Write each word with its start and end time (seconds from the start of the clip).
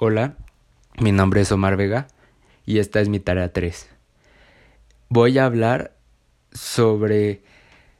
Hola, 0.00 0.34
mi 0.98 1.12
nombre 1.12 1.42
es 1.42 1.52
Omar 1.52 1.76
Vega 1.76 2.08
y 2.66 2.80
esta 2.80 3.00
es 3.00 3.08
mi 3.08 3.20
tarea 3.20 3.52
3. 3.52 3.88
Voy 5.08 5.38
a 5.38 5.44
hablar 5.44 5.94
sobre 6.50 7.42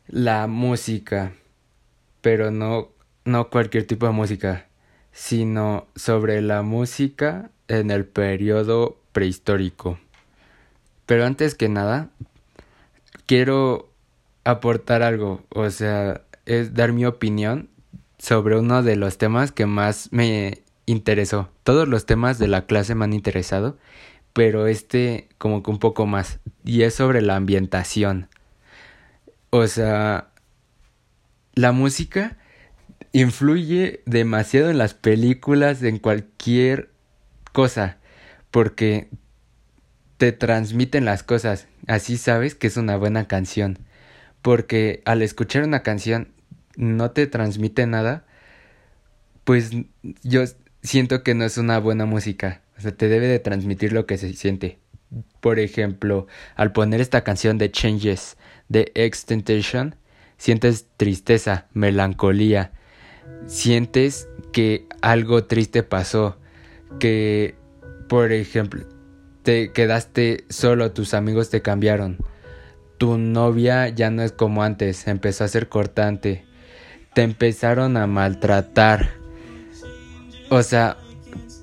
la 0.09 0.49
música, 0.49 1.35
pero 2.21 2.51
no, 2.51 2.89
no 3.25 3.49
cualquier 3.49 3.87
tipo 3.87 4.07
de 4.07 4.13
música, 4.13 4.67
sino 5.13 5.87
sobre 5.95 6.43
la 6.43 6.63
música 6.63 7.53
en 7.69 7.93
el 7.93 8.07
periodo 8.07 8.99
prehistórico. 9.13 10.01
Pero 11.07 11.25
antes 11.25 11.55
que 11.55 11.69
nada, 11.69 12.11
quiero 13.27 13.89
aportar 14.43 15.05
algo, 15.05 15.45
o 15.49 15.71
sea, 15.71 16.23
es 16.45 16.75
dar 16.75 16.91
mi 16.91 17.07
opinión 17.07 17.69
sobre 18.19 18.59
uno 18.59 18.83
de 18.83 18.97
los 18.97 19.17
temas 19.17 19.53
que 19.53 19.67
más 19.67 20.13
me 20.13 20.64
interesó. 20.87 21.51
Todos 21.63 21.89
los 21.89 22.07
temas 22.07 22.39
de 22.39 22.49
la 22.49 22.67
clase 22.67 22.95
me 22.95 23.05
han 23.05 23.13
interesado, 23.13 23.79
pero 24.33 24.67
este 24.67 25.29
como 25.39 25.63
que 25.63 25.71
un 25.71 25.79
poco 25.79 26.07
más. 26.07 26.41
Y 26.65 26.83
es 26.83 26.95
sobre 26.95 27.23
la 27.23 27.37
ambientación. 27.37 28.29
O 29.51 29.67
sea, 29.67 30.31
la 31.55 31.73
música 31.73 32.37
influye 33.13 34.03
demasiado 34.07 34.71
en 34.71 34.79
las 34.79 34.95
películas, 34.95 35.83
en 35.83 35.99
cualquier 35.99 36.91
cosa, 37.53 37.99
porque 38.51 39.09
te 40.17 40.33
transmiten 40.33 41.05
las 41.05 41.23
cosas. 41.23 41.69
Así 41.87 42.17
sabes 42.17 42.55
que 42.55 42.67
es 42.67 42.77
una 42.77 42.97
buena 42.97 43.29
canción. 43.29 43.79
Porque 44.43 45.03
al 45.05 45.23
escuchar 45.23 45.63
una 45.63 45.83
canción 45.83 46.33
no 46.77 47.13
te 47.13 47.27
transmite 47.27 47.87
nada, 47.87 48.27
pues 49.45 49.71
yo 50.23 50.43
siento 50.85 51.25
que 51.25 51.35
no 51.35 51.45
es 51.45 51.59
una 51.59 51.81
buena 51.81 52.05
música. 52.05 52.61
O 52.79 52.81
sea, 52.81 52.93
te 52.93 53.09
debe 53.09 53.27
de 53.27 53.41
transmitir 53.41 53.93
lo 53.93 54.07
que 54.07 54.19
se 54.19 54.33
siente. 54.35 54.79
Por 55.41 55.59
ejemplo, 55.59 56.27
al 56.55 56.73
poner 56.73 57.01
esta 57.01 57.25
canción 57.25 57.59
de 57.59 57.71
Changes 57.71 58.37
de 58.69 58.93
Extentation, 58.95 59.97
sientes 60.37 60.87
tristeza, 60.97 61.67
melancolía, 61.73 62.73
sientes 63.47 64.29
que 64.53 64.87
algo 65.03 65.45
triste 65.45 65.83
pasó, 65.83 66.39
que, 66.99 67.55
por 68.09 68.33
ejemplo, 68.33 68.85
te 69.43 69.73
quedaste 69.73 70.45
solo, 70.49 70.93
tus 70.93 71.15
amigos 71.15 71.51
te 71.51 71.63
cambiaron, 71.63 72.19
tu 72.99 73.19
novia 73.19 73.89
ya 73.89 74.11
no 74.11 74.23
es 74.23 74.33
como 74.33 74.63
antes, 74.63 75.07
empezó 75.07 75.45
a 75.45 75.49
ser 75.49 75.69
cortante, 75.69 76.45
te 77.15 77.23
empezaron 77.23 77.97
a 77.97 78.07
maltratar. 78.07 79.24
O 80.55 80.63
sea, 80.63 80.99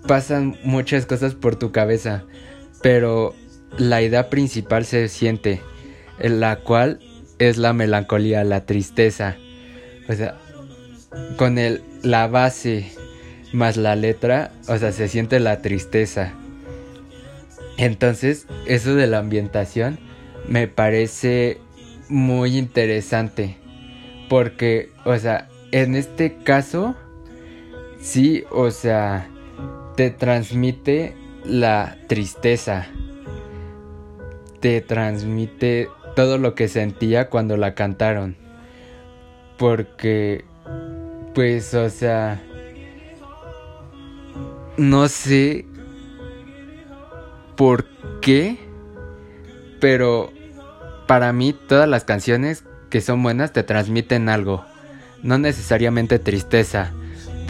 pasan 0.05 0.57
muchas 0.65 1.05
cosas 1.05 1.33
por 1.33 1.55
tu 1.55 1.71
cabeza, 1.71 2.25
pero 2.81 3.33
la 3.77 4.01
idea 4.01 4.29
principal 4.29 4.83
se 4.83 5.07
siente, 5.07 5.61
en 6.19 6.41
la 6.41 6.57
cual 6.57 6.99
es 7.39 7.57
la 7.57 7.71
melancolía, 7.71 8.43
la 8.43 8.65
tristeza. 8.65 9.37
O 10.09 10.13
sea, 10.13 10.35
con 11.37 11.57
el, 11.57 11.81
la 12.03 12.27
base 12.27 12.91
más 13.53 13.77
la 13.77 13.95
letra, 13.95 14.51
o 14.67 14.77
sea, 14.77 14.91
se 14.91 15.07
siente 15.07 15.39
la 15.39 15.61
tristeza. 15.61 16.33
Entonces, 17.77 18.45
eso 18.65 18.93
de 18.93 19.07
la 19.07 19.19
ambientación 19.19 19.99
me 20.49 20.67
parece 20.67 21.59
muy 22.09 22.57
interesante. 22.57 23.55
Porque, 24.27 24.89
o 25.05 25.17
sea, 25.17 25.47
en 25.71 25.95
este 25.95 26.35
caso, 26.43 26.97
sí, 28.01 28.43
o 28.51 28.71
sea, 28.71 29.29
te 29.95 30.09
transmite 30.09 31.15
la 31.45 31.97
tristeza. 32.07 32.87
Te 34.59 34.81
transmite 34.81 35.89
todo 36.15 36.37
lo 36.37 36.55
que 36.55 36.67
sentía 36.67 37.29
cuando 37.29 37.57
la 37.57 37.73
cantaron. 37.75 38.35
Porque, 39.57 40.45
pues, 41.33 41.73
o 41.73 41.89
sea, 41.89 42.41
no 44.77 45.07
sé 45.07 45.65
por 47.55 47.85
qué, 48.21 48.57
pero 49.79 50.31
para 51.07 51.33
mí 51.33 51.53
todas 51.53 51.87
las 51.87 52.05
canciones 52.05 52.63
que 52.89 53.01
son 53.01 53.21
buenas 53.21 53.53
te 53.53 53.63
transmiten 53.63 54.29
algo, 54.29 54.65
no 55.21 55.37
necesariamente 55.37 56.19
tristeza. 56.19 56.93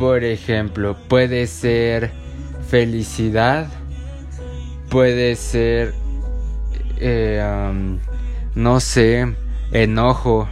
Por 0.01 0.23
ejemplo, 0.23 0.97
puede 1.07 1.45
ser 1.45 2.09
felicidad, 2.67 3.67
puede 4.89 5.35
ser, 5.35 5.93
eh, 6.97 7.39
no 8.55 8.79
sé, 8.79 9.35
enojo. 9.71 10.49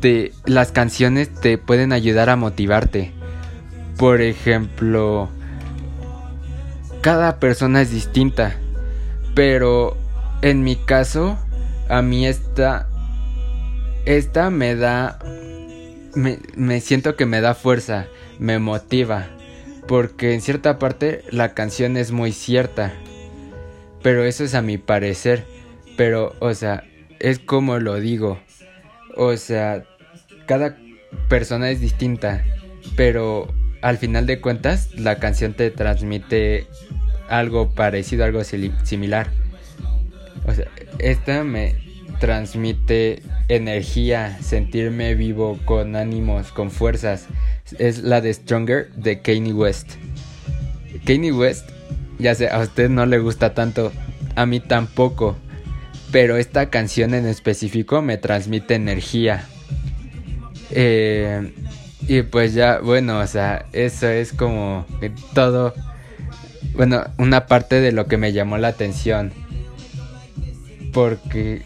Te, 0.00 0.32
las 0.46 0.72
canciones 0.72 1.30
te 1.34 1.58
pueden 1.58 1.92
ayudar 1.92 2.30
a 2.30 2.36
motivarte. 2.36 3.12
Por 3.98 4.22
ejemplo, 4.22 5.28
cada 7.02 7.38
persona 7.38 7.82
es 7.82 7.90
distinta, 7.90 8.56
pero 9.34 9.98
en 10.40 10.64
mi 10.64 10.76
caso, 10.76 11.36
a 11.90 12.00
mí 12.00 12.26
esta 12.26 12.86
esta 14.06 14.48
me 14.48 14.76
da... 14.76 15.18
Me, 16.16 16.38
me, 16.56 16.80
siento 16.80 17.14
que 17.14 17.26
me 17.26 17.40
da 17.40 17.54
fuerza, 17.54 18.08
me 18.38 18.58
motiva, 18.58 19.28
porque 19.86 20.34
en 20.34 20.40
cierta 20.40 20.78
parte 20.78 21.22
la 21.30 21.54
canción 21.54 21.96
es 21.96 22.10
muy 22.10 22.32
cierta, 22.32 22.92
pero 24.02 24.24
eso 24.24 24.42
es 24.42 24.54
a 24.54 24.62
mi 24.62 24.78
parecer, 24.78 25.44
pero, 25.96 26.34
o 26.40 26.54
sea, 26.54 26.84
es 27.20 27.38
como 27.38 27.78
lo 27.78 27.96
digo, 27.96 28.40
o 29.14 29.36
sea, 29.36 29.84
cada 30.46 30.76
persona 31.28 31.70
es 31.70 31.80
distinta, 31.80 32.44
pero 32.96 33.52
al 33.82 33.98
final 33.98 34.26
de 34.26 34.40
cuentas 34.40 34.94
la 34.94 35.18
canción 35.18 35.54
te 35.54 35.70
transmite 35.70 36.66
algo 37.28 37.74
parecido, 37.74 38.24
algo 38.24 38.42
similar. 38.44 39.30
O 40.46 40.54
sea, 40.54 40.66
esta 40.98 41.44
me, 41.44 41.74
transmite 42.18 43.22
energía, 43.48 44.38
sentirme 44.42 45.14
vivo, 45.14 45.58
con 45.64 45.96
ánimos, 45.96 46.52
con 46.52 46.70
fuerzas. 46.70 47.26
Es 47.78 48.02
la 48.02 48.20
de 48.20 48.32
Stronger 48.32 48.90
de 48.92 49.20
Kanye 49.20 49.52
West. 49.52 49.92
Kanye 51.04 51.32
West, 51.32 51.68
ya 52.18 52.34
sé, 52.34 52.48
a 52.48 52.60
usted 52.60 52.88
no 52.90 53.06
le 53.06 53.18
gusta 53.18 53.54
tanto, 53.54 53.92
a 54.34 54.46
mí 54.46 54.60
tampoco, 54.60 55.36
pero 56.10 56.36
esta 56.36 56.70
canción 56.70 57.14
en 57.14 57.26
específico 57.26 58.02
me 58.02 58.18
transmite 58.18 58.74
energía. 58.74 59.44
Eh, 60.70 61.52
y 62.08 62.22
pues 62.22 62.54
ya, 62.54 62.78
bueno, 62.78 63.18
o 63.18 63.26
sea, 63.26 63.66
eso 63.72 64.08
es 64.08 64.32
como 64.32 64.86
todo, 65.34 65.74
bueno, 66.74 67.04
una 67.18 67.46
parte 67.46 67.80
de 67.80 67.92
lo 67.92 68.06
que 68.06 68.16
me 68.16 68.32
llamó 68.32 68.58
la 68.58 68.68
atención. 68.68 69.32
Porque 70.92 71.62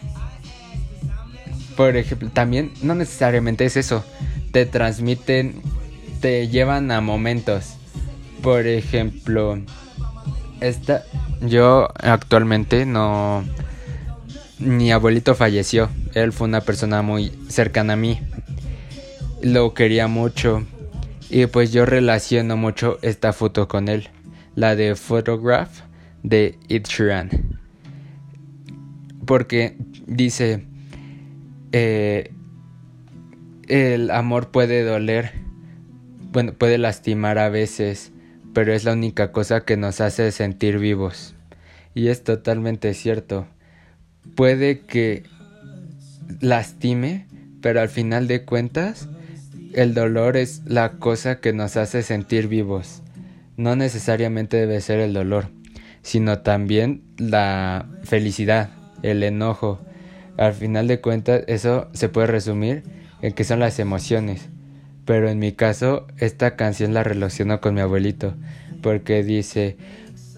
por 1.75 1.95
ejemplo, 1.95 2.29
también 2.29 2.71
no 2.81 2.95
necesariamente 2.95 3.65
es 3.65 3.77
eso. 3.77 4.03
Te 4.51 4.65
transmiten, 4.65 5.61
te 6.19 6.47
llevan 6.47 6.91
a 6.91 7.01
momentos. 7.01 7.75
Por 8.41 8.67
ejemplo, 8.67 9.59
esta, 10.59 11.03
yo 11.41 11.89
actualmente 12.01 12.85
no, 12.85 13.43
mi 14.59 14.91
abuelito 14.91 15.35
falleció. 15.35 15.89
Él 16.13 16.31
fue 16.31 16.47
una 16.47 16.61
persona 16.61 17.01
muy 17.01 17.31
cercana 17.49 17.93
a 17.93 17.97
mí. 17.97 18.19
Lo 19.41 19.73
quería 19.73 20.07
mucho. 20.07 20.65
Y 21.29 21.45
pues 21.45 21.71
yo 21.71 21.85
relaciono 21.85 22.57
mucho 22.57 22.99
esta 23.01 23.33
foto 23.33 23.67
con 23.67 23.87
él. 23.87 24.09
La 24.55 24.75
de 24.75 24.95
Photograph 24.95 25.81
de 26.23 26.59
Ed 26.69 26.83
Sheeran. 26.85 27.59
Porque 29.25 29.77
dice, 30.05 30.65
eh, 31.71 32.33
el 33.67 34.11
amor 34.11 34.51
puede 34.51 34.83
doler, 34.83 35.31
bueno, 36.31 36.53
puede 36.53 36.77
lastimar 36.77 37.37
a 37.39 37.49
veces, 37.49 38.11
pero 38.53 38.73
es 38.73 38.83
la 38.83 38.93
única 38.93 39.31
cosa 39.31 39.63
que 39.63 39.77
nos 39.77 40.01
hace 40.01 40.31
sentir 40.31 40.77
vivos. 40.77 41.35
Y 41.93 42.07
es 42.07 42.23
totalmente 42.23 42.93
cierto. 42.93 43.47
Puede 44.35 44.81
que 44.81 45.23
lastime, 46.39 47.27
pero 47.61 47.81
al 47.81 47.89
final 47.89 48.27
de 48.27 48.43
cuentas, 48.43 49.07
el 49.73 49.93
dolor 49.93 50.37
es 50.37 50.63
la 50.65 50.93
cosa 50.93 51.39
que 51.39 51.53
nos 51.53 51.77
hace 51.77 52.01
sentir 52.03 52.47
vivos. 52.47 53.01
No 53.57 53.75
necesariamente 53.75 54.57
debe 54.57 54.81
ser 54.81 54.99
el 54.99 55.13
dolor, 55.13 55.49
sino 56.01 56.39
también 56.39 57.03
la 57.17 57.87
felicidad, 58.03 58.69
el 59.03 59.23
enojo, 59.23 59.79
al 60.37 60.53
final 60.53 60.87
de 60.87 61.01
cuentas, 61.01 61.43
eso 61.47 61.89
se 61.93 62.09
puede 62.09 62.27
resumir 62.27 62.83
en 63.21 63.33
que 63.33 63.43
son 63.43 63.59
las 63.59 63.79
emociones. 63.79 64.49
Pero 65.05 65.29
en 65.29 65.39
mi 65.39 65.51
caso, 65.51 66.07
esta 66.17 66.55
canción 66.55 66.93
la 66.93 67.03
relaciono 67.03 67.59
con 67.59 67.73
mi 67.73 67.81
abuelito, 67.81 68.35
porque 68.81 69.23
dice, 69.23 69.77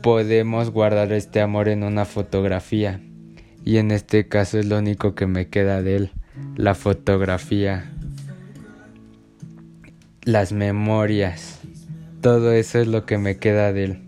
podemos 0.01 0.69
guardar 0.69 1.11
este 1.11 1.41
amor 1.41 1.69
en 1.69 1.83
una 1.83 2.05
fotografía. 2.05 3.01
Y 3.65 3.77
en 3.77 3.91
este 3.91 4.27
caso 4.27 4.59
es 4.59 4.65
lo 4.65 4.77
único 4.77 5.15
que 5.15 5.27
me 5.27 5.47
queda 5.47 5.81
de 5.81 5.95
él, 5.95 6.11
la 6.55 6.75
fotografía, 6.75 7.91
las 10.23 10.51
memorias, 10.51 11.59
todo 12.21 12.53
eso 12.53 12.79
es 12.79 12.87
lo 12.87 13.05
que 13.05 13.17
me 13.17 13.37
queda 13.37 13.73
de 13.73 13.83
él. 13.83 14.03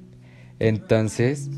Entonces, 0.60 1.50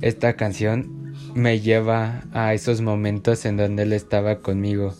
esta 0.00 0.34
canción 0.34 0.95
me 1.36 1.60
lleva 1.60 2.24
a 2.32 2.54
esos 2.54 2.80
momentos 2.80 3.44
en 3.44 3.58
donde 3.58 3.82
él 3.82 3.92
estaba 3.92 4.40
conmigo 4.40 4.94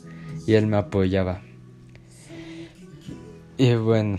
y 0.46 0.52
él 0.52 0.66
me 0.66 0.76
apoyaba. 0.76 1.40
Y 3.56 3.74
bueno, 3.74 4.18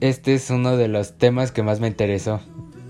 este 0.00 0.34
es 0.34 0.50
uno 0.50 0.76
de 0.76 0.86
los 0.86 1.18
temas 1.18 1.50
que 1.50 1.64
más 1.64 1.80
me 1.80 1.88
interesó, 1.88 2.40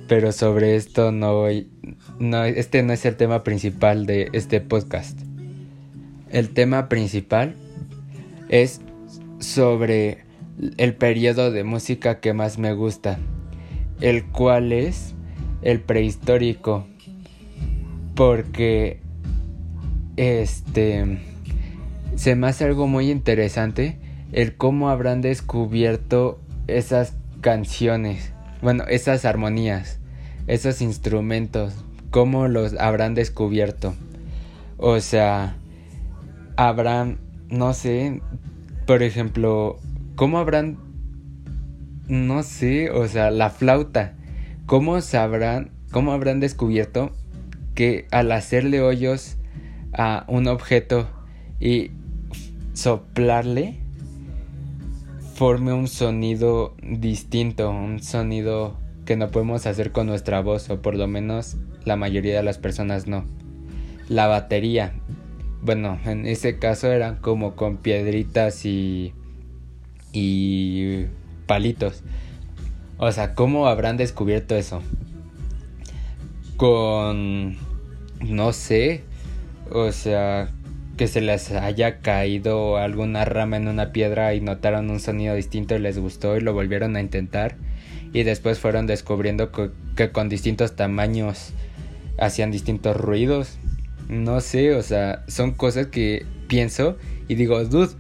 pero 0.07 0.33
sobre 0.33 0.77
esto 0.77 1.13
no 1.13 1.35
voy, 1.35 1.71
no, 2.19 2.45
este 2.45 2.83
no 2.83 2.93
es 2.93 3.07
el 3.07 3.17
tema 3.17 3.43
principal 3.43 4.05
de 4.05 4.29
este 4.35 4.61
podcast. 4.61 5.19
El 6.31 6.51
tema 6.51 6.91
principal 6.91 7.55
es 8.51 8.83
sobre 9.39 10.25
el 10.77 10.95
periodo 10.95 11.51
de 11.51 11.65
música 11.65 12.21
que 12.21 12.35
más 12.35 12.59
me 12.59 12.75
gusta, 12.75 13.19
el 14.03 14.27
cual 14.27 14.73
es 14.73 15.15
el 15.63 15.81
prehistórico, 15.81 16.87
porque 18.19 18.99
este 20.17 21.21
se 22.17 22.35
me 22.35 22.49
hace 22.49 22.65
algo 22.65 22.89
muy 22.89 23.13
interesante 23.13 24.01
el 24.33 24.57
cómo 24.57 24.91
habrán 24.91 25.21
descubierto 25.21 26.41
esas 26.67 27.15
canciones, 27.43 28.33
bueno, 28.61 28.83
esas 28.89 29.25
armonías, 29.25 30.01
esos 30.49 30.83
instrumentos, 30.83 31.75
cómo 32.11 32.49
los 32.49 32.75
habrán 32.75 33.15
descubierto. 33.15 33.95
O 34.79 34.99
sea, 34.99 35.55
habrán, 36.57 37.21
no 37.51 37.73
sé, 37.73 38.21
por 38.85 39.05
ejemplo, 39.05 39.79
cómo 40.17 40.39
habrán, 40.39 40.77
no 42.09 42.43
sé, 42.43 42.91
o 42.91 43.07
sea, 43.07 43.31
la 43.31 43.51
flauta, 43.51 44.17
cómo 44.67 45.01
sabrán, 45.03 45.71
cómo 45.93 46.11
habrán 46.11 46.41
descubierto 46.41 47.13
que 47.79 48.09
al 48.11 48.33
hacerle 48.33 48.81
hoyos 48.81 49.37
a 49.93 50.25
un 50.27 50.49
objeto 50.49 51.09
y 51.61 51.93
soplarle, 52.73 53.77
forme 55.37 55.73
un 55.73 55.87
sonido 55.87 56.75
distinto, 56.83 57.71
un 57.71 58.03
sonido 58.03 58.77
que 59.05 59.15
no 59.15 59.31
podemos 59.31 59.65
hacer 59.67 59.93
con 59.93 60.09
nuestra 60.09 60.41
voz, 60.41 60.69
o 60.71 60.83
por 60.83 60.97
lo 60.97 61.07
menos 61.07 61.57
la 61.85 61.95
mayoría 61.95 62.35
de 62.35 62.43
las 62.43 62.59
personas 62.59 63.07
no. 63.07 63.25
La 64.09 64.27
batería, 64.27 64.95
bueno, 65.63 66.01
en 66.05 66.27
ese 66.27 66.59
caso 66.59 66.91
eran 66.91 67.21
como 67.21 67.55
con 67.55 67.77
piedritas 67.77 68.65
y, 68.65 69.15
y 70.13 71.05
palitos. 71.47 72.03
O 72.97 73.13
sea, 73.13 73.37
¿cómo 73.37 73.69
habrán 73.69 73.97
descubierto 73.97 74.57
eso? 74.57 74.83
Con, 76.57 77.57
no 78.21 78.53
sé, 78.53 79.03
o 79.71 79.93
sea, 79.93 80.51
que 80.97 81.07
se 81.07 81.21
les 81.21 81.51
haya 81.53 81.99
caído 81.99 82.77
alguna 82.77 83.25
rama 83.25 83.57
en 83.57 83.69
una 83.69 83.93
piedra 83.93 84.35
y 84.35 84.41
notaron 84.41 84.91
un 84.91 85.01
sonido 85.01 85.35
distinto 85.35 85.77
y 85.77 85.79
les 85.79 85.99
gustó 85.99 86.37
y 86.37 86.41
lo 86.41 86.53
volvieron 86.53 86.97
a 86.97 87.01
intentar 87.01 87.57
y 88.13 88.23
después 88.23 88.59
fueron 88.59 88.87
descubriendo 88.87 89.51
que, 89.53 90.11
con 90.11 90.29
distintos 90.29 90.77
tamaños 90.77 91.53
hacían 92.19 92.51
distintos 92.51 92.97
ruidos. 92.97 93.59
No 94.09 94.41
sé, 94.41 94.75
o 94.75 94.83
sea, 94.83 95.25
son 95.29 95.53
cosas 95.53 95.89
que 95.89 96.25
pienso 96.49 96.97
y 97.29 97.35
digo, 97.35 97.63
dude, 97.65 97.95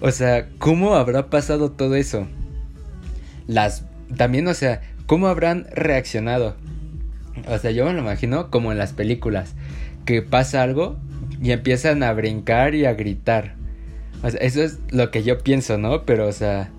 o 0.00 0.10
sea, 0.10 0.48
¿cómo 0.58 0.94
habrá 0.94 1.30
pasado 1.30 1.72
todo 1.72 1.94
eso? 1.94 2.26
Las 3.46 3.84
también, 4.16 4.46
o 4.48 4.54
sea, 4.54 4.82
¿cómo 5.06 5.28
habrán 5.28 5.66
reaccionado? 5.72 6.56
O 7.48 7.58
sea, 7.58 7.70
yo 7.70 7.84
me 7.84 7.92
lo 7.92 8.00
imagino 8.00 8.50
como 8.50 8.72
en 8.72 8.78
las 8.78 8.92
películas, 8.92 9.54
que 10.04 10.22
pasa 10.22 10.62
algo 10.62 10.96
y 11.42 11.52
empiezan 11.52 12.02
a 12.02 12.12
brincar 12.12 12.74
y 12.74 12.84
a 12.84 12.94
gritar. 12.94 13.54
O 14.22 14.30
sea, 14.30 14.40
eso 14.40 14.62
es 14.62 14.78
lo 14.90 15.10
que 15.10 15.22
yo 15.22 15.38
pienso, 15.38 15.76
¿no? 15.78 16.04
Pero, 16.04 16.26
o 16.26 16.32
sea, 16.32 16.70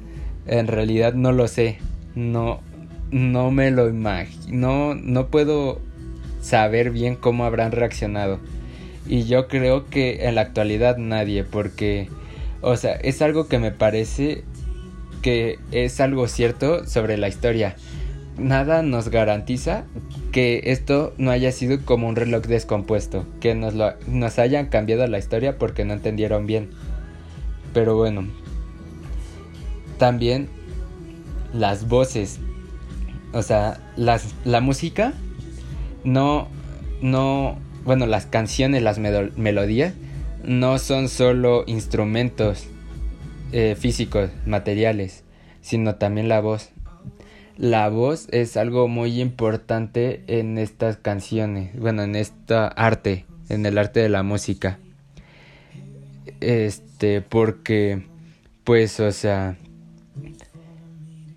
en 0.47 0.67
realidad 0.67 1.13
no 1.13 1.31
lo 1.31 1.47
sé. 1.47 1.77
No, 2.15 2.61
no 3.11 3.51
me 3.51 3.71
lo 3.71 3.87
imagino. 3.89 4.93
No, 4.93 4.95
no 4.95 5.27
puedo 5.27 5.81
saber 6.41 6.91
bien 6.91 7.15
cómo 7.15 7.45
habrán 7.45 7.71
reaccionado. 7.71 8.39
Y 9.07 9.25
yo 9.25 9.47
creo 9.47 9.87
que 9.87 10.27
en 10.27 10.35
la 10.35 10.41
actualidad 10.41 10.97
nadie, 10.97 11.43
porque, 11.43 12.09
o 12.61 12.75
sea, 12.77 12.93
es 12.93 13.21
algo 13.21 13.47
que 13.47 13.59
me 13.59 13.71
parece 13.71 14.43
que 15.21 15.59
es 15.71 15.99
algo 15.99 16.27
cierto 16.27 16.85
sobre 16.85 17.17
la 17.17 17.27
historia. 17.27 17.75
Nada 18.37 18.81
nos 18.81 19.09
garantiza 19.09 19.85
que 20.35 20.63
esto 20.65 21.13
no 21.17 21.31
haya 21.31 21.53
sido 21.53 21.79
como 21.85 22.09
un 22.09 22.17
reloj 22.17 22.43
descompuesto, 22.43 23.25
que 23.39 23.55
nos, 23.55 23.73
lo, 23.73 23.93
nos 24.05 24.37
hayan 24.37 24.65
cambiado 24.65 25.07
la 25.07 25.17
historia 25.17 25.57
porque 25.57 25.85
no 25.85 25.93
entendieron 25.93 26.45
bien. 26.45 26.71
Pero 27.73 27.95
bueno, 27.95 28.27
también 29.97 30.49
las 31.53 31.87
voces, 31.87 32.41
o 33.31 33.43
sea, 33.43 33.79
las, 33.95 34.35
la 34.43 34.59
música 34.59 35.13
no, 36.03 36.49
no, 37.01 37.57
bueno, 37.85 38.05
las 38.05 38.25
canciones, 38.25 38.83
las 38.83 38.99
melodías 38.99 39.93
no 40.43 40.79
son 40.79 41.07
solo 41.07 41.63
instrumentos 41.65 42.65
eh, 43.53 43.77
físicos, 43.79 44.31
materiales, 44.45 45.23
sino 45.61 45.95
también 45.95 46.27
la 46.27 46.41
voz 46.41 46.71
la 47.57 47.89
voz 47.89 48.27
es 48.31 48.57
algo 48.57 48.87
muy 48.87 49.21
importante 49.21 50.23
en 50.27 50.57
estas 50.57 50.97
canciones, 50.97 51.77
bueno, 51.79 52.03
en 52.03 52.15
esta 52.15 52.67
arte, 52.67 53.25
en 53.49 53.65
el 53.65 53.77
arte 53.77 54.01
de 54.01 54.09
la 54.09 54.23
música. 54.23 54.79
Este, 56.41 57.21
porque, 57.21 58.05
pues, 58.63 58.99
o 58.99 59.11
sea, 59.11 59.57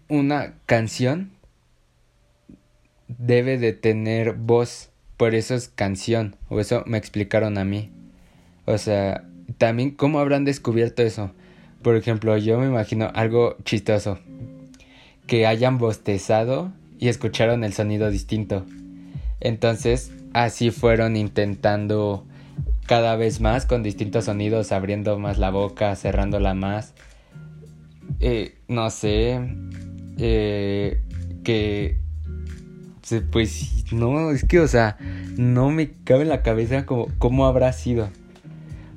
una 0.09 0.55
canción 0.67 1.31
debe 3.07 3.59
de 3.59 3.73
tener 3.73 4.35
voz, 4.35 4.91
por 5.17 5.35
eso 5.35 5.55
es 5.55 5.69
canción, 5.69 6.37
o 6.49 6.59
eso 6.59 6.83
me 6.87 6.99
explicaron 6.99 7.59
a 7.59 7.65
mí. 7.65 7.93
O 8.65 8.77
sea, 8.77 9.25
también, 9.57 9.93
¿cómo 9.93 10.19
habrán 10.19 10.45
descubierto 10.45 11.03
eso? 11.03 11.33
Por 11.83 11.95
ejemplo, 11.97 12.37
yo 12.37 12.59
me 12.59 12.67
imagino 12.67 13.11
algo 13.15 13.57
chistoso 13.65 14.19
que 15.29 15.47
hayan 15.47 15.79
bostezado 15.79 16.73
y 16.99 17.07
escucharon 17.07 17.63
el 17.63 17.73
sonido 17.73 18.11
distinto. 18.11 18.67
Entonces, 19.39 20.11
así 20.33 20.73
fueron 20.73 21.17
intentando 21.17 22.27
cada 22.87 23.15
vez 23.15 23.41
más 23.41 23.67
con 23.67 23.85
distintos 23.85 24.25
sonidos, 24.25 24.73
abriendo 24.73 25.19
más 25.19 25.39
la 25.39 25.51
boca, 25.51 25.95
cerrándola 25.95 26.55
más. 26.55 26.95
Eh, 28.19 28.57
no 28.67 28.91
sé, 28.91 29.39
eh, 30.17 31.03
que 31.45 31.99
pues 33.31 33.85
no, 33.93 34.31
es 34.33 34.45
que, 34.45 34.61
o 34.61 34.69
sea, 34.69 34.97
no 35.37 35.71
me 35.71 35.91
cabe 36.05 36.23
en 36.23 36.29
la 36.29 36.43
cabeza 36.43 36.85
como, 36.87 37.09
cómo 37.19 37.47
habrá 37.47 37.73
sido. 37.73 38.09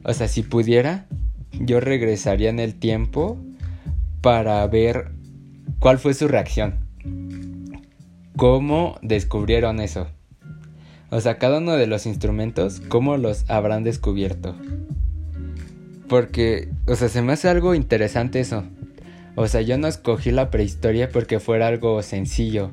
O 0.04 0.14
sea, 0.14 0.28
si 0.28 0.44
pudiera, 0.44 1.06
yo 1.52 1.80
regresaría 1.80 2.50
en 2.50 2.60
el 2.60 2.76
tiempo 2.76 3.38
para 4.22 4.66
ver 4.68 5.12
¿Cuál 5.82 5.98
fue 5.98 6.14
su 6.14 6.28
reacción? 6.28 6.76
¿Cómo 8.38 9.00
descubrieron 9.02 9.80
eso? 9.80 10.06
O 11.10 11.20
sea, 11.22 11.40
cada 11.40 11.58
uno 11.58 11.72
de 11.72 11.88
los 11.88 12.06
instrumentos, 12.06 12.84
¿cómo 12.88 13.18
los 13.18 13.50
habrán 13.50 13.84
descubierto? 13.84 14.56
Porque, 16.08 16.70
o 16.86 16.94
sea, 16.94 17.10
se 17.10 17.24
me 17.24 17.34
hace 17.34 17.50
algo 17.50 17.74
interesante 17.74 18.40
eso. 18.40 18.64
O 19.36 19.48
sea, 19.48 19.62
yo 19.62 19.80
no 19.80 19.88
escogí 19.88 20.30
la 20.30 20.52
prehistoria 20.52 21.10
porque 21.10 21.40
fuera 21.40 21.66
algo 21.66 22.04
sencillo, 22.04 22.70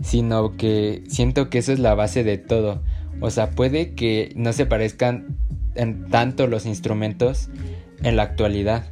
sino 0.00 0.56
que 0.56 1.02
siento 1.08 1.50
que 1.50 1.58
eso 1.58 1.72
es 1.72 1.80
la 1.80 1.96
base 1.96 2.22
de 2.22 2.38
todo. 2.38 2.80
O 3.20 3.30
sea, 3.30 3.50
puede 3.50 3.94
que 3.94 4.32
no 4.36 4.52
se 4.52 4.66
parezcan 4.66 5.36
en 5.74 6.08
tanto 6.10 6.46
los 6.46 6.64
instrumentos 6.66 7.50
en 8.04 8.14
la 8.14 8.22
actualidad, 8.22 8.86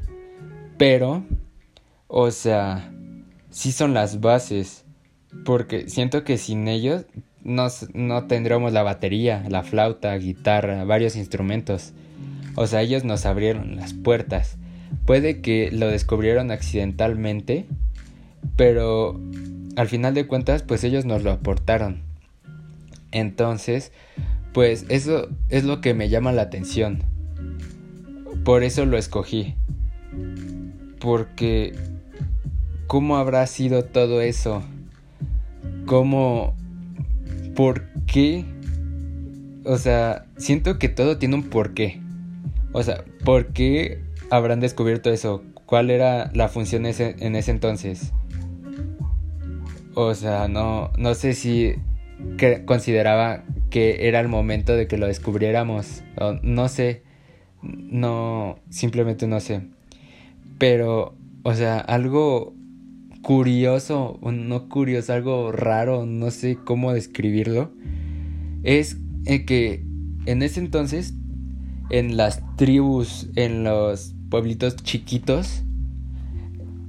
pero, 0.76 1.22
o 2.08 2.32
sea, 2.32 2.90
sí 3.50 3.72
son 3.72 3.94
las 3.94 4.20
bases, 4.20 4.84
porque 5.44 5.88
siento 5.88 6.24
que 6.24 6.38
sin 6.38 6.68
ellos 6.68 7.06
no 7.42 8.26
tendríamos 8.26 8.72
la 8.72 8.82
batería, 8.82 9.44
la 9.48 9.62
flauta, 9.62 10.14
guitarra, 10.16 10.84
varios 10.84 11.16
instrumentos. 11.16 11.92
O 12.56 12.66
sea, 12.66 12.82
ellos 12.82 13.04
nos 13.04 13.26
abrieron 13.26 13.76
las 13.76 13.94
puertas. 13.94 14.56
Puede 15.06 15.40
que 15.40 15.70
lo 15.72 15.88
descubrieron 15.88 16.50
accidentalmente, 16.50 17.66
pero 18.56 19.20
al 19.76 19.88
final 19.88 20.14
de 20.14 20.26
cuentas, 20.26 20.62
pues 20.62 20.84
ellos 20.84 21.04
nos 21.04 21.22
lo 21.22 21.30
aportaron. 21.30 22.02
Entonces, 23.12 23.92
pues 24.52 24.84
eso 24.88 25.28
es 25.48 25.64
lo 25.64 25.80
que 25.80 25.94
me 25.94 26.08
llama 26.08 26.32
la 26.32 26.42
atención. 26.42 27.02
Por 28.44 28.62
eso 28.62 28.84
lo 28.84 28.98
escogí. 28.98 29.54
Porque, 30.98 31.74
¿cómo 32.90 33.18
habrá 33.18 33.46
sido 33.46 33.84
todo 33.84 34.20
eso? 34.20 34.64
¿Cómo? 35.86 36.56
¿Por 37.54 37.84
qué? 38.06 38.44
O 39.64 39.78
sea, 39.78 40.26
siento 40.38 40.76
que 40.80 40.88
todo 40.88 41.16
tiene 41.16 41.36
un 41.36 41.44
porqué. 41.44 42.00
O 42.72 42.82
sea, 42.82 43.04
¿por 43.24 43.52
qué 43.52 44.02
habrán 44.28 44.58
descubierto 44.58 45.12
eso? 45.12 45.44
¿Cuál 45.66 45.88
era 45.90 46.32
la 46.34 46.48
función 46.48 46.84
en 46.84 47.36
ese 47.36 47.50
entonces? 47.52 48.12
O 49.94 50.12
sea, 50.16 50.48
no, 50.48 50.90
no 50.98 51.14
sé 51.14 51.34
si 51.34 51.76
consideraba 52.66 53.44
que 53.70 54.08
era 54.08 54.18
el 54.18 54.26
momento 54.26 54.74
de 54.74 54.88
que 54.88 54.98
lo 54.98 55.06
descubriéramos. 55.06 56.02
no 56.42 56.66
sé. 56.66 57.04
No, 57.62 58.58
simplemente 58.68 59.28
no 59.28 59.38
sé. 59.38 59.62
Pero, 60.58 61.14
o 61.44 61.54
sea, 61.54 61.78
algo 61.78 62.58
curioso, 63.22 64.18
no 64.22 64.68
curioso, 64.68 65.12
algo 65.12 65.52
raro, 65.52 66.06
no 66.06 66.30
sé 66.30 66.58
cómo 66.64 66.92
describirlo, 66.92 67.70
es 68.62 68.96
que 69.24 69.84
en 70.26 70.42
ese 70.42 70.60
entonces, 70.60 71.14
en 71.90 72.16
las 72.16 72.42
tribus, 72.56 73.28
en 73.36 73.64
los 73.64 74.14
pueblitos 74.30 74.76
chiquitos, 74.76 75.62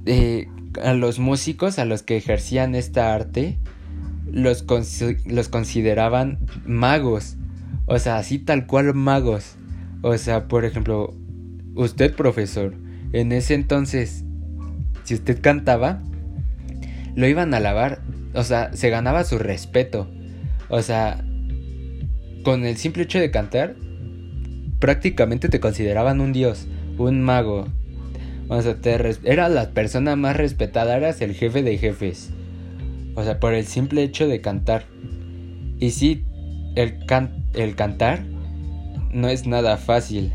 eh, 0.06 0.48
a 0.82 0.94
los 0.94 1.18
músicos, 1.18 1.78
a 1.78 1.84
los 1.84 2.02
que 2.02 2.16
ejercían 2.16 2.74
esta 2.74 3.14
arte, 3.14 3.58
los, 4.30 4.64
los 5.26 5.48
consideraban 5.48 6.38
magos. 6.64 7.36
O 7.86 7.98
sea, 7.98 8.16
así 8.16 8.38
tal 8.38 8.66
cual 8.66 8.94
magos. 8.94 9.56
O 10.02 10.16
sea, 10.16 10.48
por 10.48 10.64
ejemplo, 10.64 11.14
usted 11.74 12.14
profesor, 12.14 12.74
en 13.12 13.32
ese 13.32 13.54
entonces, 13.54 14.24
si 15.04 15.14
usted 15.14 15.40
cantaba, 15.40 16.02
lo 17.14 17.26
iban 17.26 17.54
a 17.54 17.58
alabar. 17.58 18.00
O 18.34 18.44
sea, 18.44 18.72
se 18.72 18.90
ganaba 18.90 19.24
su 19.24 19.38
respeto. 19.38 20.08
O 20.68 20.82
sea, 20.82 21.24
con 22.44 22.64
el 22.64 22.76
simple 22.76 23.04
hecho 23.04 23.18
de 23.18 23.30
cantar, 23.30 23.76
prácticamente 24.78 25.48
te 25.48 25.60
consideraban 25.60 26.20
un 26.20 26.32
dios, 26.32 26.66
un 26.98 27.22
mago. 27.22 27.68
O 28.48 28.60
sea, 28.60 28.74
te 28.76 28.98
era 29.24 29.48
la 29.48 29.70
persona 29.70 30.16
más 30.16 30.36
respetada, 30.36 30.96
eras 30.96 31.20
el 31.20 31.34
jefe 31.34 31.62
de 31.62 31.78
jefes. 31.78 32.30
O 33.14 33.22
sea, 33.22 33.38
por 33.38 33.54
el 33.54 33.66
simple 33.66 34.02
hecho 34.02 34.26
de 34.26 34.40
cantar. 34.40 34.84
Y 35.78 35.90
sí, 35.90 36.24
el, 36.74 36.98
el 37.54 37.74
cantar 37.76 38.24
no 39.12 39.28
es 39.28 39.46
nada 39.46 39.76
fácil. 39.76 40.32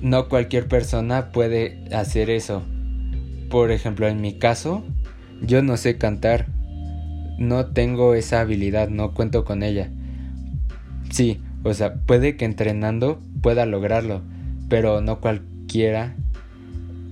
No 0.00 0.28
cualquier 0.28 0.68
persona 0.68 1.30
puede 1.32 1.84
hacer 1.92 2.30
eso. 2.30 2.62
Por 3.50 3.70
ejemplo, 3.70 4.08
en 4.08 4.20
mi 4.20 4.38
caso, 4.38 4.84
yo 5.42 5.62
no 5.62 5.76
sé 5.76 5.98
cantar. 5.98 6.46
No 7.38 7.66
tengo 7.66 8.14
esa 8.14 8.40
habilidad, 8.40 8.88
no 8.88 9.12
cuento 9.12 9.44
con 9.44 9.62
ella. 9.62 9.90
Sí, 11.10 11.40
o 11.64 11.74
sea, 11.74 11.94
puede 11.94 12.36
que 12.36 12.44
entrenando 12.44 13.20
pueda 13.42 13.66
lograrlo, 13.66 14.22
pero 14.68 15.00
no 15.00 15.20
cualquiera 15.20 16.16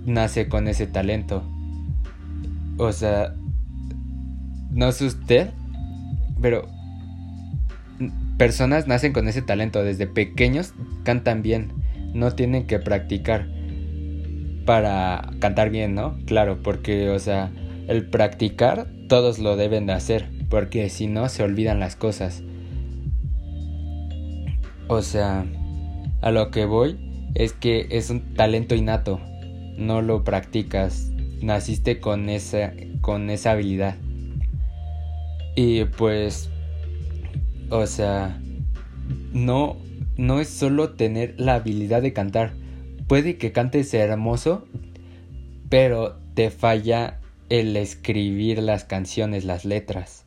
nace 0.07 0.49
con 0.49 0.69
ese 0.69 0.87
talento. 0.87 1.43
O 2.79 2.93
sea, 2.93 3.35
no 4.71 4.91
sé 4.93 5.07
usted, 5.07 5.51
pero 6.41 6.67
personas 8.39 8.87
nacen 8.87 9.13
con 9.13 9.29
ese 9.29 9.43
talento. 9.43 9.83
Desde 9.85 10.07
pequeños 10.07 10.75
cantan 11.05 11.43
bien. 11.43 11.73
No 12.15 12.33
tienen 12.33 12.67
que 12.67 12.79
practicar 12.79 13.49
para 14.65 15.31
cantar 15.41 15.71
bien, 15.71 15.95
¿no? 15.95 16.17
Claro, 16.27 16.63
porque, 16.63 17.09
o 17.11 17.19
sea, 17.19 17.51
el 17.89 18.09
practicar 18.09 18.89
todos 19.09 19.39
lo 19.39 19.57
deben 19.57 19.87
de 19.87 19.93
hacer. 19.93 20.29
Porque 20.49 20.89
si 20.89 21.07
no, 21.07 21.29
se 21.29 21.43
olvidan 21.43 21.81
las 21.81 21.97
cosas. 21.97 22.43
O 24.89 25.03
sea, 25.03 25.47
a 26.21 26.31
lo 26.31 26.51
que 26.51 26.65
voy 26.65 27.31
es 27.35 27.53
que 27.53 27.87
es 27.91 28.11
un 28.11 28.35
talento 28.35 28.75
innato. 28.75 29.21
No 29.77 30.03
lo 30.03 30.25
practicas. 30.25 31.11
Naciste 31.41 32.01
con 32.01 32.29
esa, 32.29 32.73
con 33.01 33.31
esa 33.31 33.53
habilidad. 33.53 33.97
Y 35.57 35.85
pues, 35.85 36.51
o 37.71 37.87
sea, 37.87 38.41
no, 39.33 39.77
no 40.17 40.41
es 40.41 40.49
solo 40.49 40.91
tener 40.91 41.35
la 41.39 41.57
habilidad 41.57 42.03
de 42.03 42.13
cantar. 42.13 42.53
Puede 43.07 43.37
que 43.37 43.53
cantes 43.53 43.93
hermoso, 43.95 44.67
pero 45.69 46.17
te 46.35 46.51
falla 46.51 47.21
el 47.49 47.77
escribir 47.77 48.63
las 48.63 48.85
canciones, 48.85 49.45
las 49.45 49.65
letras. 49.65 50.25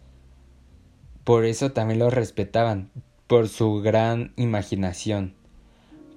Por 1.24 1.46
eso 1.46 1.72
también 1.72 2.00
lo 2.00 2.10
respetaban, 2.10 2.90
por 3.28 3.50
su 3.50 3.82
gran 3.82 4.34
imaginación. 4.38 5.34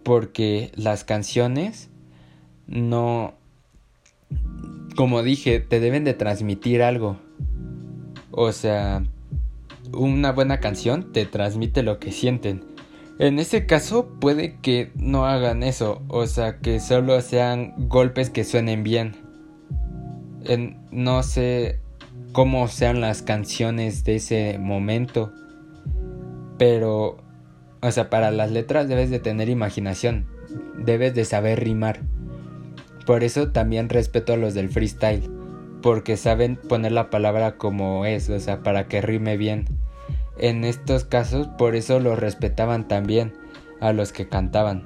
Porque 0.02 0.70
las 0.76 1.04
canciones 1.04 1.90
no, 2.66 3.34
como 4.96 5.22
dije, 5.22 5.60
te 5.60 5.80
deben 5.80 6.04
de 6.04 6.14
transmitir 6.14 6.82
algo. 6.82 7.18
O 8.30 8.52
sea, 8.52 9.02
una 9.92 10.32
buena 10.32 10.60
canción 10.60 11.12
te 11.12 11.26
transmite 11.26 11.82
lo 11.82 11.98
que 11.98 12.12
sienten. 12.12 12.64
En 13.18 13.38
ese 13.38 13.66
caso 13.66 14.08
puede 14.20 14.56
que 14.62 14.92
no 14.94 15.26
hagan 15.26 15.62
eso, 15.62 16.02
o 16.08 16.26
sea, 16.26 16.58
que 16.60 16.80
solo 16.80 17.20
sean 17.20 17.74
golpes 17.88 18.30
que 18.30 18.44
suenen 18.44 18.82
bien. 18.82 19.29
No 20.90 21.22
sé 21.22 21.80
cómo 22.32 22.68
sean 22.68 23.00
las 23.00 23.22
canciones 23.22 24.04
de 24.04 24.16
ese 24.16 24.58
momento, 24.58 25.32
pero, 26.58 27.18
o 27.80 27.90
sea, 27.90 28.10
para 28.10 28.30
las 28.30 28.50
letras 28.50 28.88
debes 28.88 29.10
de 29.10 29.18
tener 29.18 29.48
imaginación, 29.48 30.26
debes 30.78 31.14
de 31.14 31.24
saber 31.24 31.60
rimar. 31.60 32.00
Por 33.06 33.24
eso 33.24 33.50
también 33.50 33.88
respeto 33.88 34.32
a 34.32 34.36
los 34.36 34.54
del 34.54 34.68
freestyle 34.68 35.28
porque 35.80 36.16
saben 36.16 36.56
poner 36.56 36.92
la 36.92 37.10
palabra 37.10 37.56
como 37.56 38.04
es, 38.04 38.28
o 38.30 38.38
sea, 38.38 38.62
para 38.62 38.86
que 38.86 39.00
rime 39.00 39.36
bien. 39.36 39.66
En 40.38 40.64
estos 40.64 41.04
casos, 41.04 41.48
por 41.58 41.74
eso 41.76 42.00
los 42.00 42.18
respetaban 42.18 42.88
también 42.88 43.32
a 43.80 43.92
los 43.92 44.12
que 44.12 44.28
cantaban, 44.28 44.84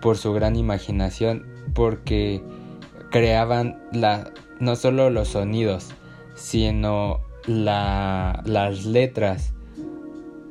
por 0.00 0.16
su 0.16 0.32
gran 0.32 0.56
imaginación, 0.56 1.46
porque 1.74 2.42
creaban 3.10 3.80
la, 3.92 4.32
no 4.60 4.76
solo 4.76 5.10
los 5.10 5.28
sonidos, 5.28 5.90
sino 6.34 7.20
la, 7.46 8.42
las 8.44 8.84
letras. 8.84 9.52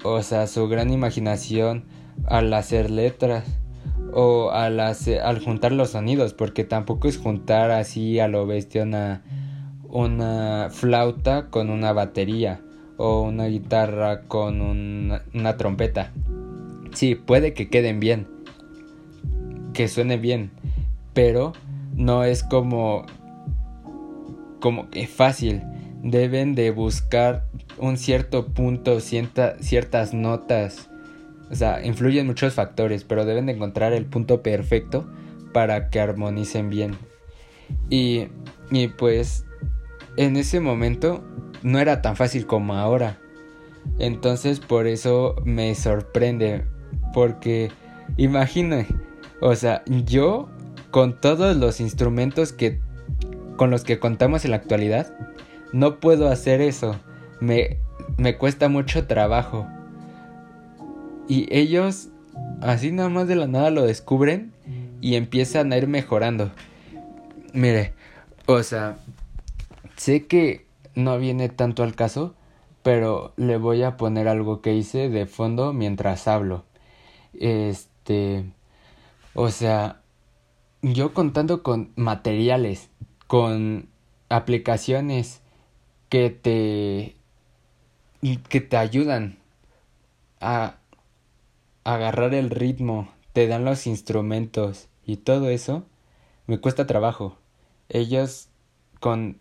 O 0.04 0.22
sea, 0.22 0.48
su 0.48 0.68
gran 0.68 0.92
imaginación 0.92 1.86
al 2.26 2.54
hacer 2.54 2.92
letras 2.92 3.46
o 4.14 4.52
al, 4.52 4.80
al 4.80 5.40
juntar 5.44 5.72
los 5.72 5.92
sonidos, 5.92 6.34
porque 6.34 6.64
tampoco 6.64 7.08
es 7.08 7.18
juntar 7.18 7.72
así 7.72 8.20
a 8.20 8.28
lo 8.28 8.46
bestia 8.46 8.84
una 8.84 9.24
una 9.96 10.68
flauta 10.72 11.50
con 11.50 11.70
una 11.70 11.94
batería 11.94 12.60
o 12.98 13.22
una 13.22 13.46
guitarra 13.46 14.24
con 14.24 14.60
una 14.62 15.58
trompeta. 15.58 16.12
Sí, 16.94 17.16
puede 17.16 17.54
que 17.54 17.70
queden 17.70 18.02
bien, 18.02 18.28
que 19.74 19.88
suene 19.88 20.18
bien, 20.18 20.52
pero 21.14 21.54
no 21.96 22.26
es 22.26 22.44
como 22.44 23.06
como 24.66 24.90
que 24.90 25.06
fácil. 25.06 25.62
Deben 26.02 26.56
de 26.56 26.72
buscar 26.72 27.46
un 27.78 27.98
cierto 27.98 28.48
punto, 28.48 29.00
ciertas 29.00 30.14
notas. 30.16 30.90
O 31.52 31.56
sea, 31.56 31.86
influyen 31.86 32.26
muchos 32.26 32.56
factores, 32.56 33.04
pero 33.04 33.26
deben 33.26 33.46
de 33.46 33.52
encontrar 33.52 33.94
el 33.94 34.08
punto 34.08 34.42
perfecto 34.42 35.08
para 35.54 35.92
que 35.92 36.00
armonicen 36.00 36.72
bien. 36.72 36.98
Y, 37.92 38.30
y 38.72 38.88
pues 38.88 39.46
en 40.18 40.36
ese 40.36 40.60
momento 40.62 41.24
no 41.62 41.78
era 41.78 42.02
tan 42.02 42.16
fácil 42.16 42.48
como 42.48 42.74
ahora. 42.74 43.20
Entonces 44.00 44.60
por 44.60 44.88
eso 44.88 45.36
me 45.46 45.76
sorprende. 45.76 46.66
Porque 47.14 47.70
imagine, 48.18 48.88
o 49.42 49.54
sea, 49.54 49.84
yo 49.86 50.50
con 50.90 51.22
todos 51.22 51.56
los 51.56 51.80
instrumentos 51.80 52.52
que 52.52 52.80
con 53.58 53.72
los 53.72 53.84
que 53.84 54.00
contamos 54.00 54.46
en 54.46 54.52
la 54.52 54.58
actualidad, 54.58 55.14
no 55.74 56.00
puedo 56.00 56.30
hacer 56.30 56.62
eso. 56.62 56.96
Me, 57.40 57.78
me 58.18 58.38
cuesta 58.38 58.70
mucho 58.70 59.08
trabajo. 59.08 59.68
Y 61.28 61.48
ellos 61.56 62.10
así 62.62 62.92
nada 62.92 63.10
más 63.10 63.28
de 63.28 63.36
la 63.36 63.48
nada 63.48 63.70
lo 63.72 63.84
descubren 63.84 64.54
y 65.02 65.16
empiezan 65.16 65.74
a 65.74 65.78
ir 65.78 65.88
mejorando. 65.88 66.52
Mire, 67.54 67.94
o 68.46 68.62
sea, 68.62 68.98
Sé 69.98 70.28
que 70.28 70.66
no 70.94 71.18
viene 71.18 71.50
tanto 71.50 71.84
al 71.84 71.96
caso, 71.96 72.36
pero 72.84 73.34
le 73.38 73.58
voy 73.58 73.84
a 73.84 73.98
poner 73.98 74.28
algo 74.28 74.62
que 74.62 74.74
hice 74.76 75.10
de 75.10 75.26
fondo 75.26 75.74
mientras 75.74 76.28
hablo. 76.28 76.66
Este, 77.34 78.46
o 79.34 79.50
sea, 79.50 80.02
yo 80.82 81.14
contando 81.14 81.64
con 81.64 81.92
materiales, 81.96 82.90
con 83.28 83.90
aplicaciones 84.30 85.42
que 86.10 86.30
te 86.30 87.16
que 88.50 88.60
te 88.62 88.78
ayudan 88.78 89.38
a 90.40 90.78
agarrar 91.84 92.34
el 92.34 92.50
ritmo, 92.50 93.12
te 93.34 93.48
dan 93.48 93.66
los 93.66 93.86
instrumentos 93.86 94.88
y 95.06 95.18
todo 95.18 95.50
eso, 95.50 95.86
me 96.48 96.60
cuesta 96.60 96.88
trabajo. 96.88 97.38
Ellos 97.90 98.50
con 99.00 99.40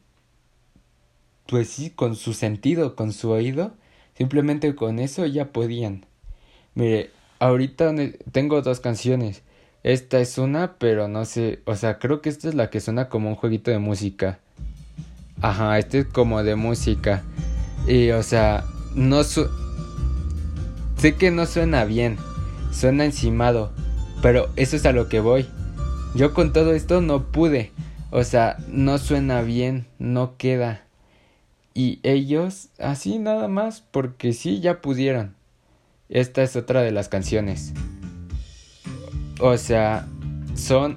pues 1.47 1.69
sí, 1.69 1.91
con 1.91 2.17
su 2.17 2.33
sentido, 2.33 2.97
con 2.97 3.13
su 3.13 3.31
oído, 3.31 3.75
simplemente 4.17 4.75
con 4.75 4.99
eso 4.99 5.27
ya 5.27 5.53
podían. 5.53 6.07
Mire, 6.75 7.11
ahorita 7.39 7.95
tengo 8.33 8.63
dos 8.63 8.81
canciones. 8.81 9.43
Esta 9.85 10.19
es 10.19 10.39
una, 10.39 10.79
pero 10.79 11.09
no 11.09 11.27
sé, 11.27 11.61
o 11.67 11.77
sea, 11.77 11.99
creo 11.99 12.23
que 12.23 12.31
esta 12.31 12.49
es 12.49 12.55
la 12.55 12.71
que 12.71 12.81
suena 12.81 13.11
como 13.11 13.29
un 13.29 13.35
jueguito 13.35 13.71
de 13.71 13.79
música. 13.79 14.39
Ajá, 15.43 15.79
este 15.79 15.99
es 16.01 16.07
como 16.07 16.43
de 16.43 16.57
música. 16.57 17.23
Y, 17.87 18.09
o 18.13 18.23
sea, 18.23 18.65
no 18.95 19.23
su 19.25 19.47
sé 20.97 21.17
que 21.17 21.31
no 21.31 21.45
suena 21.45 21.85
bien, 21.85 22.17
suena 22.73 23.05
encimado, 23.05 23.73
pero 24.23 24.49
eso 24.57 24.75
es 24.77 24.87
a 24.87 24.93
lo 24.93 25.11
que 25.11 25.21
voy. 25.21 25.47
Yo 26.15 26.33
con 26.33 26.55
todo 26.55 26.73
esto 26.73 27.03
no 27.03 27.25
pude, 27.25 27.71
o 28.11 28.25
sea, 28.25 28.57
no 28.69 28.97
suena 28.97 29.43
bien, 29.43 29.85
no 29.99 30.39
queda. 30.39 30.81
Y 31.75 32.01
ellos, 32.05 32.71
así 32.79 33.19
nada 33.19 33.49
más, 33.49 33.83
porque 33.83 34.33
sí, 34.33 34.61
ya 34.61 34.81
pudieron. 34.81 35.35
Esta 36.09 36.43
es 36.43 36.57
otra 36.57 36.81
de 36.81 36.93
las 36.93 37.11
canciones. 37.11 37.75
O 39.47 39.59
sea, 39.59 40.07
son 40.55 40.97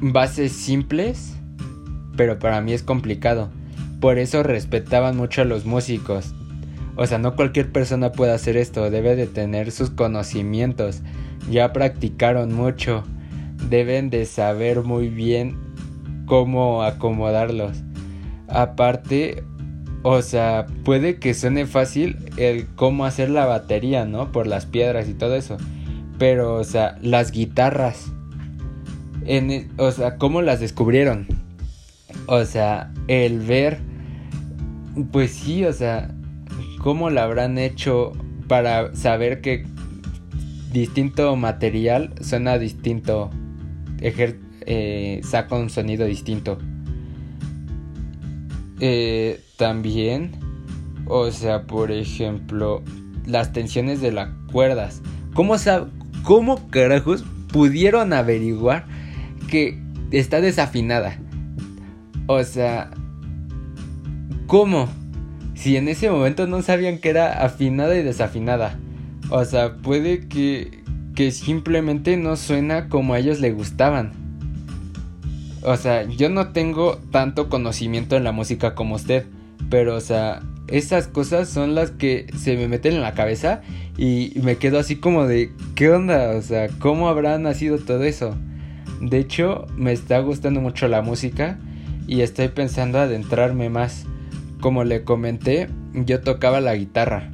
bases 0.00 0.52
simples, 0.52 1.34
pero 2.16 2.38
para 2.38 2.60
mí 2.60 2.72
es 2.74 2.84
complicado. 2.84 3.50
Por 4.00 4.18
eso 4.18 4.44
respetaban 4.44 5.16
mucho 5.16 5.42
a 5.42 5.46
los 5.46 5.66
músicos. 5.66 6.32
O 6.94 7.04
sea, 7.08 7.18
no 7.18 7.34
cualquier 7.34 7.72
persona 7.72 8.12
puede 8.12 8.30
hacer 8.30 8.56
esto, 8.56 8.88
debe 8.88 9.16
de 9.16 9.26
tener 9.26 9.72
sus 9.72 9.90
conocimientos. 9.90 11.02
Ya 11.50 11.72
practicaron 11.72 12.54
mucho, 12.54 13.02
deben 13.68 14.10
de 14.10 14.26
saber 14.26 14.82
muy 14.84 15.08
bien 15.08 15.56
cómo 16.26 16.84
acomodarlos. 16.84 17.82
Aparte, 18.46 19.42
o 20.04 20.22
sea, 20.22 20.66
puede 20.84 21.18
que 21.18 21.34
suene 21.34 21.66
fácil 21.66 22.16
el 22.36 22.68
cómo 22.76 23.06
hacer 23.06 23.28
la 23.28 23.46
batería, 23.46 24.04
¿no? 24.04 24.30
Por 24.30 24.46
las 24.46 24.66
piedras 24.66 25.08
y 25.08 25.14
todo 25.14 25.34
eso. 25.34 25.56
Pero, 26.22 26.54
o 26.54 26.62
sea, 26.62 27.00
las 27.02 27.32
guitarras. 27.32 28.12
En, 29.26 29.50
e, 29.50 29.68
o 29.76 29.90
sea, 29.90 30.18
¿cómo 30.18 30.40
las 30.40 30.60
descubrieron? 30.60 31.26
O 32.28 32.44
sea, 32.44 32.92
el 33.08 33.40
ver. 33.40 33.80
Pues 35.10 35.32
sí, 35.32 35.64
o 35.64 35.72
sea, 35.72 36.14
¿cómo 36.78 37.10
la 37.10 37.24
habrán 37.24 37.58
hecho 37.58 38.12
para 38.46 38.94
saber 38.94 39.40
que 39.40 39.66
distinto 40.70 41.34
material 41.34 42.14
suena 42.20 42.56
distinto? 42.56 43.28
eh, 44.00 45.20
saca 45.24 45.56
un 45.56 45.70
sonido 45.70 46.06
distinto. 46.06 46.56
Eh, 48.78 49.40
también, 49.56 50.30
o 51.08 51.32
sea, 51.32 51.66
por 51.66 51.90
ejemplo, 51.90 52.80
las 53.26 53.52
tensiones 53.52 54.00
de 54.00 54.12
las 54.12 54.28
cuerdas. 54.52 55.02
¿Cómo, 55.34 55.56
¿Cómo 56.22 56.68
carajos 56.70 57.24
pudieron 57.52 58.12
averiguar 58.12 58.86
que 59.48 59.78
está 60.10 60.40
desafinada? 60.40 61.18
O 62.26 62.42
sea, 62.44 62.90
¿cómo? 64.46 64.88
Si 65.54 65.76
en 65.76 65.88
ese 65.88 66.10
momento 66.10 66.46
no 66.46 66.62
sabían 66.62 66.98
que 66.98 67.10
era 67.10 67.44
afinada 67.44 67.96
y 67.96 68.02
desafinada. 68.02 68.78
O 69.30 69.44
sea, 69.44 69.76
puede 69.76 70.28
que, 70.28 70.82
que 71.14 71.30
simplemente 71.30 72.16
no 72.16 72.36
suena 72.36 72.88
como 72.88 73.14
a 73.14 73.18
ellos 73.18 73.40
les 73.40 73.54
gustaban. 73.54 74.12
O 75.62 75.76
sea, 75.76 76.04
yo 76.04 76.28
no 76.28 76.48
tengo 76.48 76.98
tanto 77.10 77.48
conocimiento 77.48 78.16
en 78.16 78.24
la 78.24 78.32
música 78.32 78.74
como 78.74 78.94
usted. 78.94 79.26
Pero, 79.70 79.96
o 79.96 80.00
sea, 80.00 80.42
esas 80.72 81.06
cosas 81.06 81.50
son 81.50 81.74
las 81.74 81.90
que 81.90 82.26
se 82.36 82.56
me 82.56 82.66
meten 82.66 82.94
en 82.94 83.02
la 83.02 83.12
cabeza 83.12 83.60
y 83.98 84.32
me 84.42 84.56
quedo 84.56 84.78
así 84.78 84.96
como 84.96 85.26
de, 85.26 85.52
¿qué 85.74 85.90
onda? 85.90 86.30
O 86.30 86.40
sea, 86.40 86.68
¿cómo 86.78 87.08
habrá 87.08 87.38
nacido 87.38 87.78
todo 87.78 88.04
eso? 88.04 88.36
De 89.00 89.18
hecho, 89.18 89.66
me 89.76 89.92
está 89.92 90.18
gustando 90.20 90.62
mucho 90.62 90.88
la 90.88 91.02
música 91.02 91.58
y 92.06 92.22
estoy 92.22 92.48
pensando 92.48 92.98
adentrarme 92.98 93.68
más. 93.68 94.06
Como 94.62 94.84
le 94.84 95.04
comenté, 95.04 95.68
yo 95.92 96.20
tocaba 96.20 96.62
la 96.62 96.74
guitarra 96.74 97.30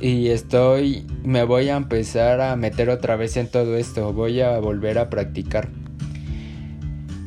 y 0.00 0.28
estoy, 0.28 1.06
me 1.22 1.44
voy 1.44 1.68
a 1.68 1.76
empezar 1.76 2.40
a 2.40 2.56
meter 2.56 2.90
otra 2.90 3.14
vez 3.14 3.36
en 3.36 3.48
todo 3.48 3.76
esto, 3.76 4.12
voy 4.12 4.40
a 4.40 4.58
volver 4.58 4.98
a 4.98 5.10
practicar. 5.10 5.68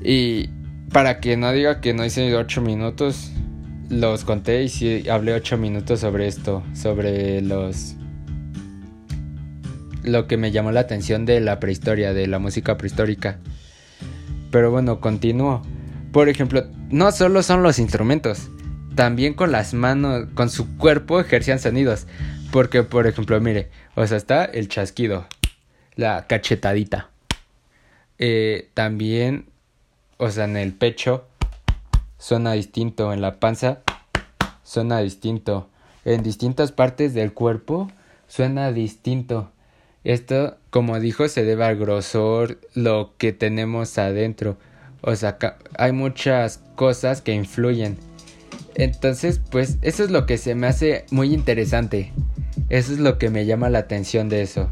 Y 0.03 0.49
para 0.91 1.21
que 1.21 1.37
no 1.37 1.53
diga 1.53 1.79
que 1.79 1.93
no 1.93 2.03
hice 2.03 2.35
8 2.35 2.61
minutos, 2.61 3.31
los 3.91 4.23
conté 4.23 4.63
y 4.63 4.69
sí 4.69 5.09
hablé 5.09 5.33
ocho 5.33 5.57
minutos 5.57 5.99
sobre 5.99 6.27
esto, 6.27 6.63
sobre 6.73 7.41
los 7.41 7.95
lo 10.03 10.27
que 10.27 10.37
me 10.37 10.51
llamó 10.51 10.71
la 10.71 10.79
atención 10.79 11.25
de 11.25 11.41
la 11.41 11.59
prehistoria, 11.59 12.13
de 12.13 12.25
la 12.25 12.39
música 12.39 12.77
prehistórica. 12.77 13.37
Pero 14.49 14.71
bueno, 14.71 14.99
continúo. 14.99 15.61
Por 16.11 16.27
ejemplo, 16.27 16.65
no 16.89 17.11
solo 17.11 17.43
son 17.43 17.61
los 17.61 17.77
instrumentos, 17.77 18.49
también 18.95 19.33
con 19.33 19.51
las 19.51 19.73
manos, 19.73 20.27
con 20.33 20.49
su 20.49 20.77
cuerpo 20.77 21.19
ejercían 21.19 21.59
sonidos. 21.59 22.07
Porque, 22.51 22.83
por 22.83 23.07
ejemplo, 23.07 23.39
mire, 23.39 23.69
o 23.95 24.07
sea, 24.07 24.17
está 24.17 24.45
el 24.45 24.69
chasquido, 24.69 25.27
la 25.95 26.25
cachetadita. 26.27 27.09
Eh, 28.17 28.69
también, 28.73 29.45
o 30.17 30.29
sea, 30.31 30.45
en 30.45 30.57
el 30.57 30.73
pecho 30.73 31.27
suena 32.21 32.53
distinto, 32.53 33.11
en 33.13 33.19
la 33.19 33.39
panza 33.39 33.79
suena 34.63 34.99
distinto, 34.99 35.67
en 36.05 36.21
distintas 36.21 36.71
partes 36.71 37.15
del 37.15 37.33
cuerpo 37.33 37.89
suena 38.27 38.71
distinto. 38.71 39.51
Esto, 40.03 40.57
como 40.69 40.99
dijo, 40.99 41.27
se 41.27 41.43
debe 41.43 41.65
al 41.65 41.77
grosor, 41.77 42.59
lo 42.75 43.15
que 43.17 43.33
tenemos 43.33 43.97
adentro. 43.97 44.57
O 45.01 45.15
sea, 45.15 45.37
hay 45.77 45.91
muchas 45.93 46.59
cosas 46.75 47.21
que 47.21 47.33
influyen. 47.33 47.97
Entonces, 48.75 49.41
pues 49.49 49.79
eso 49.81 50.03
es 50.03 50.11
lo 50.11 50.27
que 50.27 50.37
se 50.37 50.53
me 50.53 50.67
hace 50.67 51.05
muy 51.09 51.33
interesante. 51.33 52.13
Eso 52.69 52.93
es 52.93 52.99
lo 52.99 53.17
que 53.17 53.31
me 53.31 53.47
llama 53.47 53.69
la 53.69 53.79
atención 53.79 54.29
de 54.29 54.43
eso. 54.43 54.69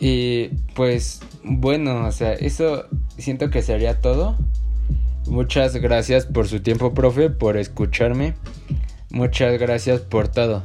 Y 0.00 0.48
pues 0.74 1.20
bueno, 1.44 2.04
o 2.06 2.12
sea, 2.12 2.32
eso 2.32 2.84
siento 3.16 3.48
que 3.50 3.62
sería 3.62 4.00
todo. 4.00 4.36
Muchas 5.26 5.74
gracias 5.76 6.24
por 6.26 6.46
su 6.46 6.60
tiempo, 6.60 6.94
profe, 6.94 7.30
por 7.30 7.56
escucharme. 7.56 8.34
Muchas 9.10 9.58
gracias 9.58 10.00
por 10.00 10.28
todo. 10.28 10.62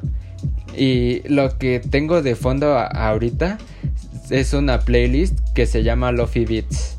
Y 0.78 1.28
lo 1.28 1.58
que 1.58 1.80
tengo 1.80 2.21
de 2.21 2.36
fondo 2.36 2.78
ahorita 2.78 3.58
es 4.30 4.54
una 4.54 4.80
playlist 4.80 5.39
que 5.54 5.65
se 5.65 5.84
llama 5.84 6.12
Lofi 6.12 6.45
Beats. 6.45 6.97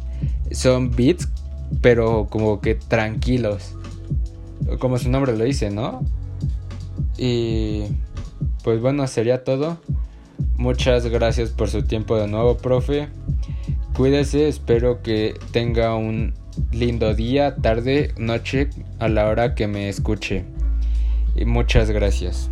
Son 0.50 0.90
beats, 0.90 1.28
pero 1.80 2.26
como 2.28 2.60
que 2.60 2.74
tranquilos. 2.74 3.74
Como 4.78 4.98
su 4.98 5.08
nombre 5.08 5.36
lo 5.36 5.44
dice, 5.44 5.70
¿no? 5.70 6.04
Y 7.16 7.84
pues 8.64 8.80
bueno, 8.80 9.06
sería 9.06 9.44
todo. 9.44 9.78
Muchas 10.56 11.06
gracias 11.06 11.50
por 11.50 11.70
su 11.70 11.84
tiempo 11.84 12.16
de 12.16 12.26
nuevo, 12.26 12.56
profe. 12.56 13.08
Cuídese, 13.94 14.48
espero 14.48 15.02
que 15.02 15.34
tenga 15.52 15.94
un 15.94 16.34
lindo 16.72 17.14
día, 17.14 17.56
tarde, 17.56 18.12
noche, 18.16 18.70
a 18.98 19.08
la 19.08 19.26
hora 19.26 19.54
que 19.54 19.66
me 19.66 19.88
escuche. 19.88 20.44
Y 21.34 21.44
muchas 21.44 21.90
gracias. 21.90 22.50